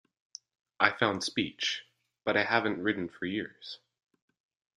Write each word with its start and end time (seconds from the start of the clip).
I 0.79 0.89
found 0.89 1.23
speech: 1.23 1.85
"But 2.23 2.35
I 2.35 2.43
haven't 2.45 2.81
ridden 2.81 3.07
for 3.07 3.27
years." 3.27 3.77